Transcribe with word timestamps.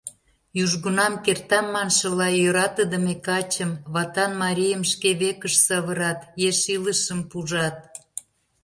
Южгунам, 0.63 1.13
кертам 1.25 1.65
маншыла, 1.73 2.27
йӧратыдыме 2.41 3.15
качым, 3.27 3.71
ватан 3.93 4.31
марийым 4.41 4.83
шке 4.91 5.09
векышт 5.21 5.59
савырат, 5.67 6.19
еш 6.47 6.59
илышым 6.75 7.19
пужат. 7.29 7.77